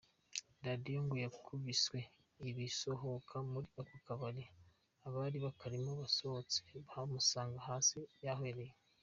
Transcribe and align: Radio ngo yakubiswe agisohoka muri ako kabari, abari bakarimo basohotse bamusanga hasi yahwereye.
Radio 0.67 0.97
ngo 1.05 1.15
yakubiswe 1.25 1.99
agisohoka 2.47 3.35
muri 3.51 3.67
ako 3.79 3.95
kabari, 4.05 4.43
abari 5.07 5.37
bakarimo 5.45 5.91
basohotse 6.01 6.61
bamusanga 6.89 7.59
hasi 7.69 7.99
yahwereye. 8.25 8.73